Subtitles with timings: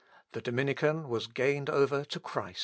[0.31, 2.59] The Dominican was gained over to Christ.